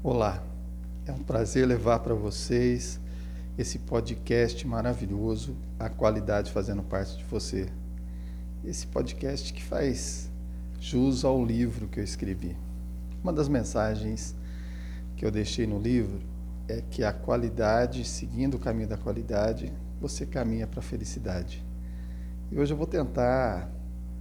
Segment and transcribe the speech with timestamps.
[0.00, 0.40] Olá,
[1.06, 3.00] é um prazer levar para vocês
[3.58, 7.68] esse podcast maravilhoso, a qualidade fazendo parte de você.
[8.64, 10.30] Esse podcast que faz
[10.78, 12.56] jus ao livro que eu escrevi.
[13.24, 14.36] Uma das mensagens
[15.16, 16.20] que eu deixei no livro
[16.68, 21.66] é que a qualidade, seguindo o caminho da qualidade, você caminha para a felicidade.
[22.52, 23.68] E hoje eu vou tentar,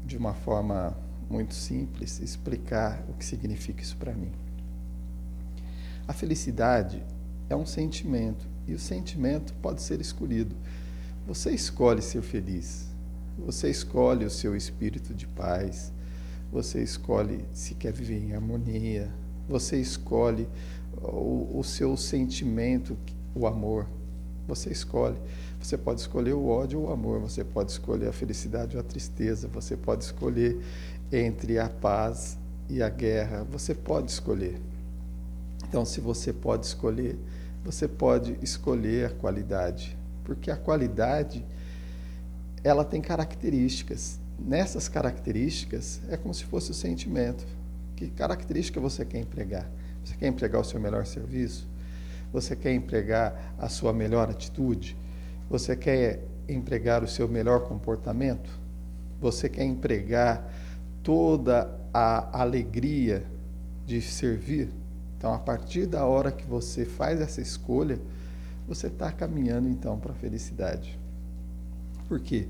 [0.03, 0.97] de uma forma
[1.29, 4.31] muito simples, explicar o que significa isso para mim.
[6.07, 7.03] A felicidade
[7.49, 10.55] é um sentimento e o sentimento pode ser escolhido.
[11.27, 12.87] Você escolhe ser feliz,
[13.37, 15.91] você escolhe o seu espírito de paz,
[16.49, 19.13] você escolhe se quer viver em harmonia,
[19.49, 20.47] você escolhe
[21.01, 22.97] o, o seu sentimento,
[23.35, 23.85] o amor.
[24.47, 25.17] Você escolhe.
[25.61, 28.83] Você pode escolher o ódio ou o amor, você pode escolher a felicidade ou a
[28.83, 30.57] tristeza, você pode escolher
[31.11, 32.37] entre a paz
[32.69, 34.57] e a guerra, você pode escolher.
[35.67, 37.17] Então, se você pode escolher,
[37.63, 41.45] você pode escolher a qualidade, porque a qualidade
[42.63, 44.19] ela tem características.
[44.39, 47.45] Nessas características é como se fosse o sentimento.
[47.95, 49.69] Que característica você quer empregar?
[50.03, 51.67] Você quer empregar o seu melhor serviço?
[52.31, 54.95] Você quer empregar a sua melhor atitude?
[55.49, 58.49] Você quer empregar o seu melhor comportamento?
[59.19, 60.49] Você quer empregar
[61.03, 63.25] toda a alegria
[63.85, 64.69] de servir?
[65.17, 67.99] Então, a partir da hora que você faz essa escolha,
[68.67, 70.99] você está caminhando então para a felicidade.
[72.07, 72.47] Por quê?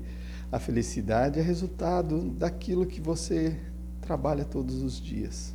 [0.52, 3.58] A felicidade é resultado daquilo que você
[4.02, 5.54] trabalha todos os dias.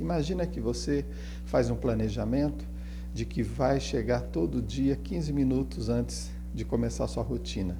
[0.00, 1.04] Imagina que você
[1.44, 2.64] faz um planejamento
[3.12, 7.76] de que vai chegar todo dia 15 minutos antes de começar a sua rotina.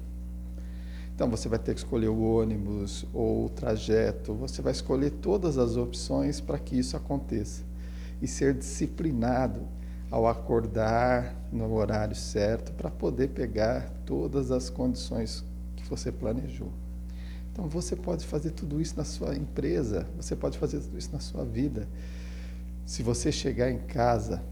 [1.13, 5.57] Então você vai ter que escolher o ônibus ou o trajeto, você vai escolher todas
[5.57, 7.63] as opções para que isso aconteça
[8.21, 9.67] e ser disciplinado
[10.09, 15.43] ao acordar no horário certo para poder pegar todas as condições
[15.75, 16.71] que você planejou.
[17.51, 21.19] Então você pode fazer tudo isso na sua empresa, você pode fazer tudo isso na
[21.19, 21.87] sua vida.
[22.85, 24.43] Se você chegar em casa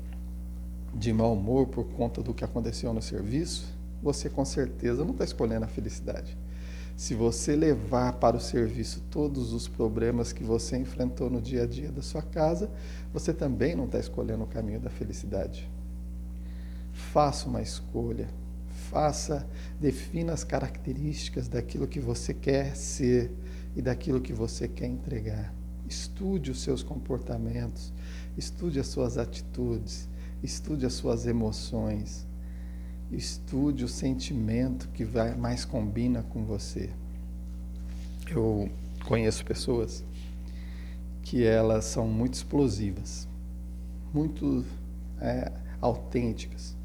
[0.94, 5.24] de mau humor por conta do que aconteceu no serviço, você com certeza não está
[5.24, 6.38] escolhendo a felicidade.
[7.04, 11.68] Se você levar para o serviço todos os problemas que você enfrentou no dia a
[11.68, 12.72] dia da sua casa,
[13.12, 15.70] você também não está escolhendo o caminho da felicidade.
[16.94, 18.30] Faça uma escolha.
[18.90, 19.46] Faça,
[19.82, 23.34] defina as características daquilo que você quer ser
[23.76, 25.54] e daquilo que você quer entregar.
[25.86, 27.92] Estude os seus comportamentos,
[28.38, 30.08] estude as suas atitudes,
[30.42, 32.26] estude as suas emoções
[33.16, 36.90] estude o sentimento que vai, mais combina com você.
[38.30, 38.70] Eu
[39.06, 40.04] conheço pessoas
[41.22, 43.28] que elas são muito explosivas,
[44.14, 44.66] muito
[45.20, 46.76] é, autênticas,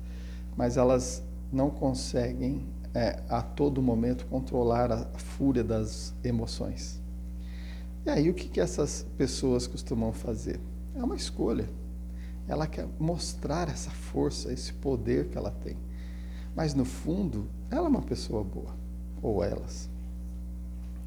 [0.57, 1.23] mas elas
[1.53, 7.01] não conseguem é, a todo momento controlar a fúria das emoções.
[8.07, 10.61] E aí o que, que essas pessoas costumam fazer?
[10.95, 11.69] É uma escolha.
[12.47, 15.77] Ela quer mostrar essa força, esse poder que ela tem.
[16.59, 18.75] Mas no fundo, ela é uma pessoa boa,
[19.23, 19.89] ou elas.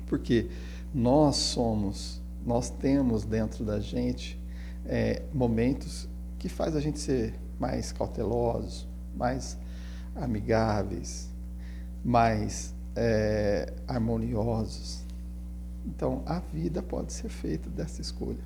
[0.07, 0.49] Porque
[0.93, 4.39] nós somos, nós temos dentro da gente
[4.85, 6.07] é, momentos
[6.39, 9.57] que faz a gente ser mais cautelosos, mais
[10.15, 11.29] amigáveis,
[12.01, 15.03] mais é, harmoniosos.
[15.85, 18.39] Então, a vida pode ser feita dessa escolha.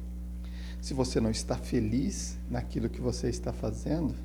[0.82, 4.16] Se você não está feliz naquilo que você está fazendo,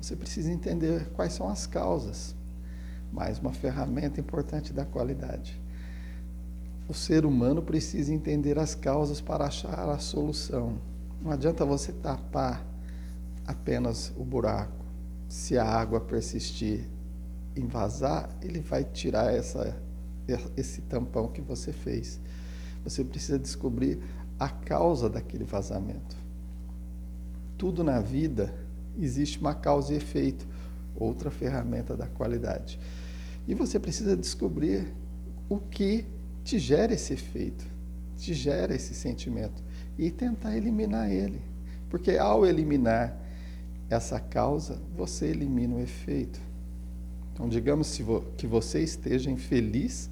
[0.00, 2.34] você precisa entender quais são as causas.
[3.12, 5.60] Mais uma ferramenta importante da qualidade.
[6.88, 10.78] O ser humano precisa entender as causas para achar a solução.
[11.20, 12.64] Não adianta você tapar
[13.46, 14.84] apenas o buraco.
[15.28, 16.88] Se a água persistir
[17.56, 19.76] em vazar, ele vai tirar essa,
[20.56, 22.20] esse tampão que você fez.
[22.84, 24.00] Você precisa descobrir
[24.38, 26.16] a causa daquele vazamento.
[27.58, 28.54] Tudo na vida
[28.98, 30.46] existe uma causa e efeito,
[30.94, 32.78] outra ferramenta da qualidade.
[33.46, 34.92] E você precisa descobrir
[35.48, 36.04] o que
[36.42, 37.64] te gera esse efeito,
[38.16, 39.62] te gera esse sentimento
[39.98, 41.40] e tentar eliminar ele.
[41.88, 43.16] Porque ao eliminar
[43.88, 46.40] essa causa, você elimina o efeito.
[47.32, 48.00] Então, digamos
[48.36, 50.10] que você esteja infeliz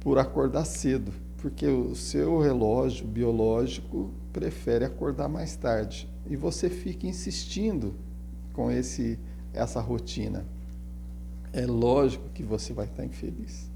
[0.00, 7.06] por acordar cedo, porque o seu relógio biológico prefere acordar mais tarde e você fica
[7.06, 7.94] insistindo
[8.52, 9.18] com esse
[9.52, 10.44] essa rotina.
[11.52, 13.70] É lógico que você vai estar infeliz.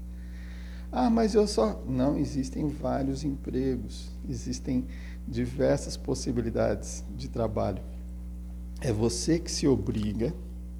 [0.91, 1.81] Ah, mas eu só.
[1.87, 4.85] Não, existem vários empregos, existem
[5.27, 7.81] diversas possibilidades de trabalho.
[8.79, 10.33] É você que se obriga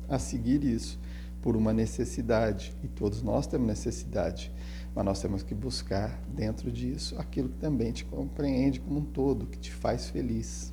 [0.07, 0.99] a seguir isso
[1.41, 2.73] por uma necessidade.
[2.83, 4.51] E todos nós temos necessidade.
[4.93, 9.47] Mas nós temos que buscar dentro disso aquilo que também te compreende como um todo,
[9.47, 10.71] que te faz feliz.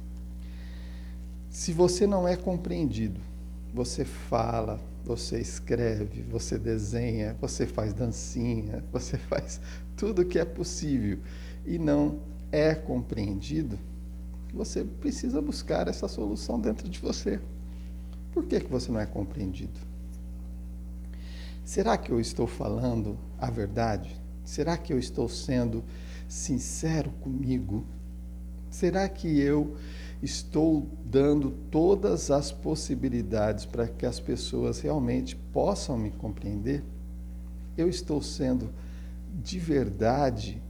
[1.51, 3.21] Se você não é compreendido,
[3.75, 9.61] você fala, você escreve, você desenha, você faz dancinha, você faz
[9.97, 11.19] tudo o que é possível
[11.67, 12.21] e não
[12.53, 13.77] é compreendido,
[14.55, 17.41] você precisa buscar essa solução dentro de você.
[18.33, 19.79] Por que, que você não é compreendido?
[21.65, 24.21] Será que eu estou falando a verdade?
[24.45, 25.85] Será que eu estou sendo
[26.29, 27.85] sincero comigo?
[28.71, 29.77] Será que eu
[30.23, 36.85] estou dando todas as possibilidades para que as pessoas realmente possam me compreender?
[37.77, 38.71] Eu estou sendo
[39.43, 40.63] de verdade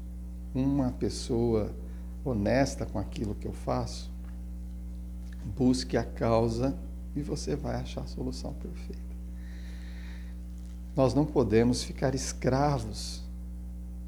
[0.54, 1.74] uma pessoa
[2.24, 4.10] honesta com aquilo que eu faço?
[5.44, 6.76] Busque a causa
[7.16, 9.10] e você vai achar a solução perfeita.
[10.94, 13.22] Nós não podemos ficar escravos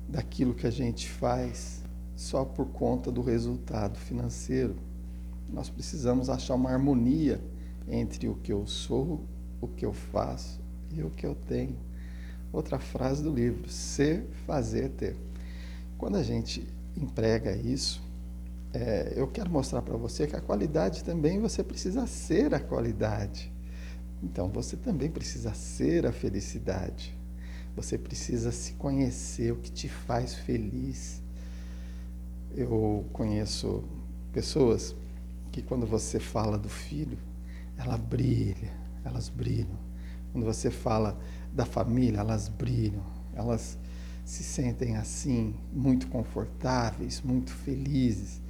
[0.08, 1.82] daquilo que a gente faz
[2.14, 4.76] só por conta do resultado financeiro.
[5.52, 7.40] Nós precisamos achar uma harmonia
[7.86, 9.26] entre o que eu sou,
[9.60, 10.60] o que eu faço
[10.90, 11.76] e o que eu tenho.
[12.50, 15.16] Outra frase do livro: ser, fazer, ter.
[15.98, 16.66] Quando a gente
[16.96, 18.02] emprega isso,
[18.72, 23.52] é, eu quero mostrar para você que a qualidade também você precisa ser a qualidade.
[24.22, 27.16] Então você também precisa ser a felicidade.
[27.76, 31.22] Você precisa se conhecer, o que te faz feliz.
[32.54, 33.82] Eu conheço
[34.32, 34.94] pessoas
[35.52, 37.18] que quando você fala do filho,
[37.76, 38.72] ela brilha,
[39.04, 39.78] elas brilham.
[40.32, 41.18] Quando você fala
[41.52, 43.04] da família, elas brilham,
[43.34, 43.78] elas
[44.24, 48.40] se sentem assim, muito confortáveis, muito felizes.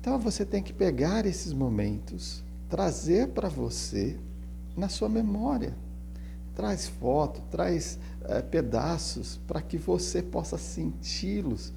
[0.00, 4.18] Então você tem que pegar esses momentos, trazer para você
[4.76, 5.76] na sua memória.
[6.56, 11.72] Traz foto, traz é, pedaços para que você possa senti-los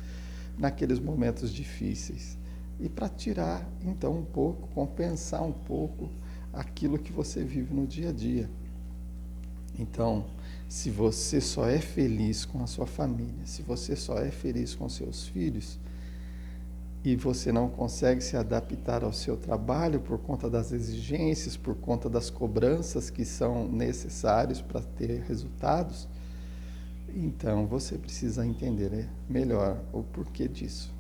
[0.58, 2.38] naqueles momentos difíceis.
[2.80, 6.10] E para tirar, então, um pouco, compensar um pouco
[6.54, 8.50] aquilo que você vive no dia a dia.
[9.80, 10.26] Então,
[10.68, 14.90] se você só é feliz com a sua família, se você só é feliz com
[14.90, 15.80] seus filhos,
[17.04, 22.10] e você não consegue se adaptar ao seu trabalho por conta das exigências, por conta
[22.10, 26.08] das cobranças que são necessários para ter resultados,
[27.16, 30.97] então você precisa entender né, melhor o porquê disso.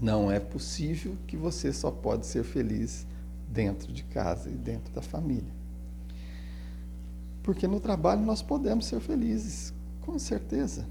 [0.00, 3.06] Não é possível que você só pode ser feliz
[3.48, 5.54] dentro de casa e dentro da família.
[7.42, 9.72] Porque no trabalho nós podemos ser felizes,
[10.02, 10.86] com certeza.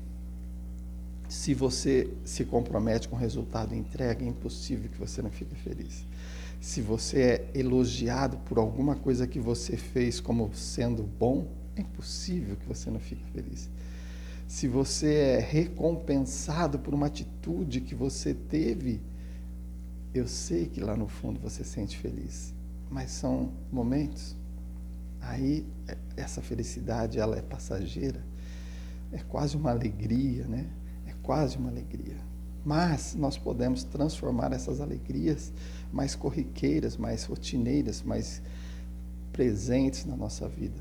[1.28, 6.06] Se você se compromete com o resultado entrega, é impossível que você não fique feliz.
[6.62, 12.56] Se você é elogiado por alguma coisa que você fez como sendo bom, é impossível
[12.56, 13.70] que você não fique feliz.
[14.48, 19.02] Se você é recompensado por uma atitude que você teve,
[20.14, 22.54] eu sei que lá no fundo você sente feliz,
[22.90, 24.36] mas são momentos
[25.26, 25.66] Aí
[26.16, 28.24] essa felicidade ela é passageira,
[29.12, 30.68] é quase uma alegria, né?
[31.08, 32.18] É quase uma alegria.
[32.64, 35.52] Mas nós podemos transformar essas alegrias
[35.92, 38.42] mais corriqueiras, mais rotineiras, mais
[39.32, 40.80] presentes na nossa vida,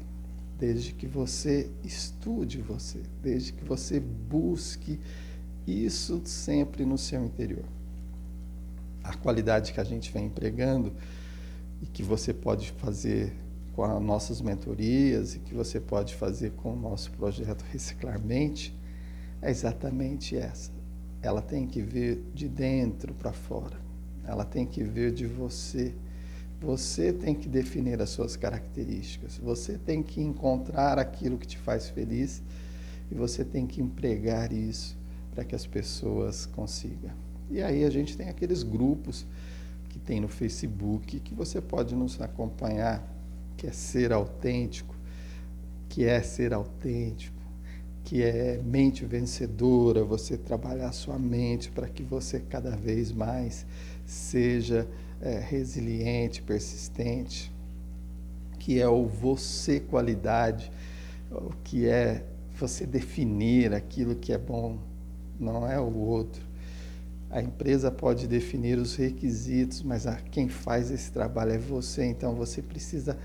[0.58, 5.00] desde que você estude você, desde que você busque
[5.66, 7.64] isso sempre no seu interior.
[9.02, 10.92] A qualidade que a gente vem empregando
[11.82, 13.32] e que você pode fazer
[13.74, 18.74] com as nossas mentorias e que você pode fazer com o nosso projeto Reciclarmente
[19.42, 20.70] é exatamente essa.
[21.20, 23.78] Ela tem que vir de dentro para fora.
[24.26, 25.94] Ela tem que vir de você.
[26.64, 29.38] Você tem que definir as suas características.
[29.38, 32.42] Você tem que encontrar aquilo que te faz feliz
[33.10, 34.96] e você tem que empregar isso
[35.34, 37.10] para que as pessoas consigam.
[37.50, 39.26] E aí a gente tem aqueles grupos
[39.90, 43.06] que tem no Facebook que você pode nos acompanhar
[43.56, 44.94] que é ser autêntico,
[45.88, 47.36] que é ser autêntico,
[48.04, 53.66] que é mente vencedora, você trabalhar sua mente para que você cada vez mais
[54.04, 54.88] seja
[55.20, 57.52] é, resiliente, persistente,
[58.58, 60.70] que é o você qualidade,
[61.30, 62.24] o que é
[62.58, 64.78] você definir aquilo que é bom,
[65.38, 66.42] não é o outro.
[67.30, 72.62] A empresa pode definir os requisitos, mas quem faz esse trabalho é você, então você
[72.62, 73.18] precisa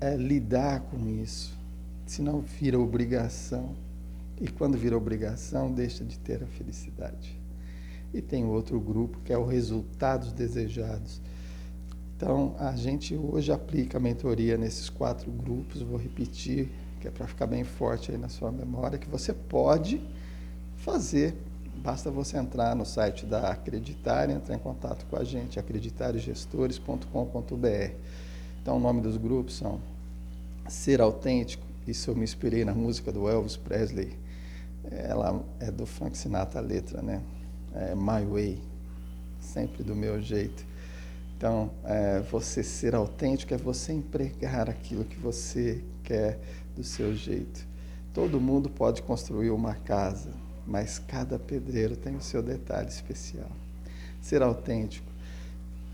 [0.00, 1.58] é, lidar com isso,
[2.06, 3.74] senão vira obrigação.
[4.40, 7.39] E quando vira obrigação, deixa de ter a felicidade.
[8.12, 11.20] E tem outro grupo que é o resultados desejados.
[12.16, 16.68] Então, a gente hoje aplica a mentoria nesses quatro grupos, vou repetir,
[17.00, 20.02] que é para ficar bem forte aí na sua memória, que você pode
[20.76, 21.34] fazer.
[21.76, 27.94] Basta você entrar no site da Acreditar e entrar em contato com a gente, acreditargestores.com.br.
[28.60, 29.80] Então, o nome dos grupos são
[30.68, 34.12] Ser Autêntico, isso eu me inspirei na música do Elvis Presley,
[34.90, 37.22] ela é do Frank Sinatra a letra, né?
[37.74, 38.62] É My Way,
[39.40, 40.64] sempre do meu jeito.
[41.36, 46.38] Então, é, você ser autêntico é você empregar aquilo que você quer
[46.76, 47.66] do seu jeito.
[48.12, 50.30] Todo mundo pode construir uma casa,
[50.66, 53.50] mas cada pedreiro tem o seu detalhe especial.
[54.20, 55.08] Ser autêntico.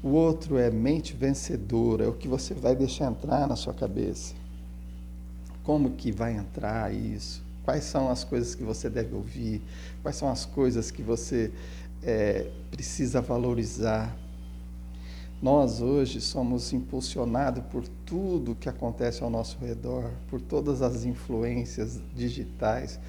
[0.03, 4.35] O outro é mente vencedora, é o que você vai deixar entrar na sua cabeça.
[5.63, 7.46] Como que vai entrar isso?
[7.67, 9.61] Quais são as coisas que você deve ouvir?
[10.01, 11.51] Quais são as coisas que você
[12.01, 14.17] é, precisa valorizar?
[15.43, 22.01] Nós hoje somos impulsionados por tudo que acontece ao nosso redor, por todas as influências
[22.15, 23.01] digitais,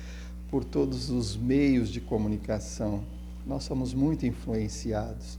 [0.50, 3.04] por todos os meios de comunicação.
[3.46, 5.38] Nós somos muito influenciados.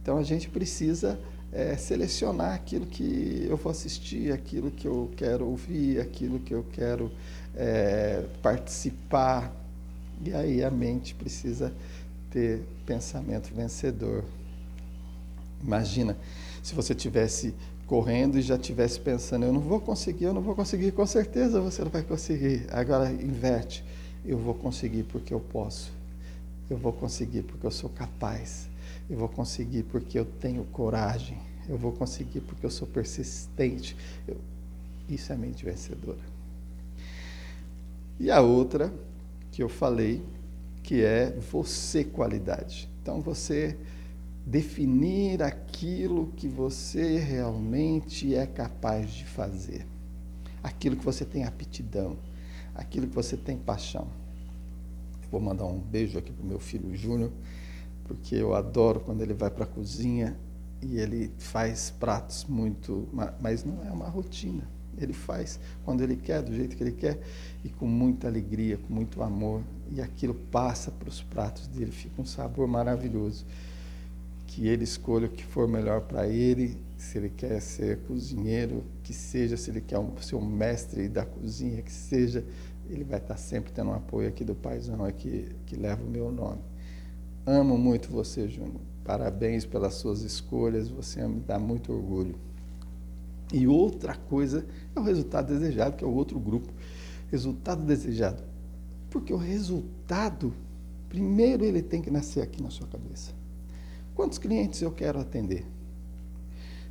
[0.00, 1.18] Então a gente precisa
[1.54, 6.64] é, selecionar aquilo que eu vou assistir, aquilo que eu quero ouvir, aquilo que eu
[6.72, 7.10] quero
[7.56, 9.52] é, participar.
[10.24, 11.72] E aí a mente precisa
[12.30, 14.24] ter pensamento vencedor.
[15.62, 16.16] Imagina
[16.62, 17.54] se você tivesse
[17.86, 21.60] correndo e já tivesse pensando, eu não vou conseguir, eu não vou conseguir, com certeza
[21.60, 22.66] você não vai conseguir.
[22.70, 23.84] Agora inverte,
[24.24, 25.92] eu vou conseguir porque eu posso.
[26.68, 28.68] Eu vou conseguir porque eu sou capaz.
[29.08, 31.36] Eu vou conseguir porque eu tenho coragem.
[31.68, 33.96] Eu vou conseguir porque eu sou persistente.
[34.26, 34.38] Eu...
[35.08, 36.33] Isso é mente vencedora.
[38.18, 38.92] E a outra
[39.50, 40.24] que eu falei,
[40.82, 42.88] que é você qualidade.
[43.02, 43.76] Então você
[44.46, 49.86] definir aquilo que você realmente é capaz de fazer,
[50.62, 52.18] aquilo que você tem aptidão,
[52.74, 54.06] aquilo que você tem paixão.
[55.30, 57.32] Vou mandar um beijo aqui para o meu filho Júnior,
[58.04, 60.36] porque eu adoro quando ele vai para a cozinha
[60.82, 63.08] e ele faz pratos muito,
[63.40, 64.68] mas não é uma rotina.
[64.98, 67.20] Ele faz quando ele quer, do jeito que ele quer
[67.64, 72.20] e com muita alegria, com muito amor, e aquilo passa para os pratos dele, fica
[72.20, 73.44] um sabor maravilhoso
[74.46, 79.12] que ele escolha o que for melhor para ele, se ele quer ser cozinheiro, que
[79.12, 82.44] seja, se ele quer um, ser um mestre da cozinha, que seja,
[82.88, 86.30] ele vai estar sempre tendo um apoio aqui do paizão aqui, que leva o meu
[86.30, 86.60] nome.
[87.44, 88.80] Amo muito você, Júnior.
[89.02, 92.36] Parabéns pelas suas escolhas, você me dá muito orgulho.
[93.54, 96.72] E outra coisa é o resultado desejado, que é o outro grupo.
[97.30, 98.42] Resultado desejado.
[99.08, 100.52] Porque o resultado,
[101.08, 103.30] primeiro ele tem que nascer aqui na sua cabeça.
[104.12, 105.64] Quantos clientes eu quero atender?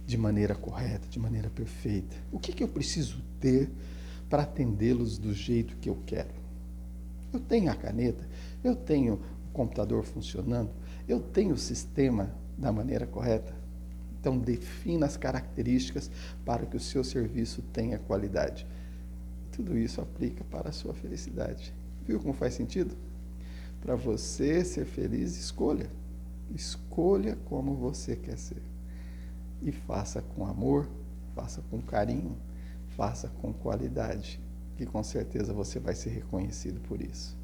[0.08, 2.16] De maneira correta, de maneira perfeita.
[2.32, 3.70] O que, que eu preciso ter
[4.30, 6.32] para atendê-los do jeito que eu quero?
[7.34, 8.26] Eu tenho a caneta,
[8.64, 10.70] eu tenho o computador funcionando,
[11.10, 13.54] eu tenho o sistema da maneira correta.
[14.24, 16.10] Então, defina as características
[16.46, 18.66] para que o seu serviço tenha qualidade.
[19.52, 21.74] Tudo isso aplica para a sua felicidade.
[22.08, 22.96] Viu como faz sentido?
[23.82, 25.90] Para você ser feliz, escolha.
[26.56, 28.64] Escolha como você quer ser.
[29.62, 30.88] E faça com amor,
[31.36, 32.38] faça com carinho,
[32.96, 34.40] faça com qualidade,
[34.78, 37.38] que com certeza você vai ser reconhecido por isso.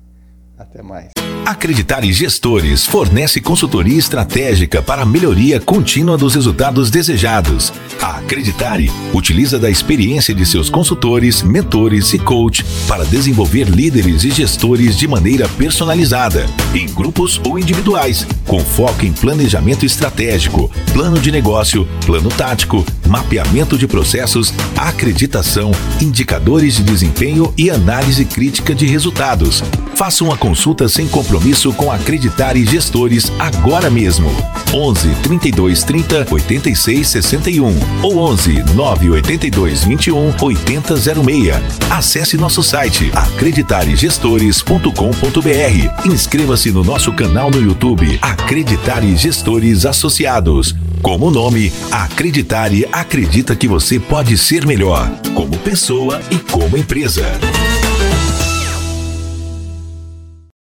[0.58, 1.12] Até mais.
[1.46, 7.74] Acreditar em Gestores fornece consultoria estratégica para a melhoria contínua dos resultados desejados.
[8.02, 14.30] A Acreditare utiliza da experiência de seus consultores, mentores e coach para desenvolver líderes e
[14.30, 21.32] gestores de maneira personalizada, em grupos ou individuais, com foco em planejamento estratégico, plano de
[21.32, 29.64] negócio, plano tático, mapeamento de processos, acreditação, indicadores de desempenho e análise crítica de resultados.
[30.00, 34.32] Faça uma consulta sem compromisso com Acreditar e Gestores agora mesmo.
[34.74, 41.54] 11 32 30 86 61 ou 11 982 21 8006.
[41.90, 46.08] Acesse nosso site acreditaregestores.com.br.
[46.08, 50.74] Inscreva-se no nosso canal no YouTube Acreditar e Gestores Associados.
[51.02, 57.38] Como nome, Acreditare acredita que você pode ser melhor, como pessoa e como empresa.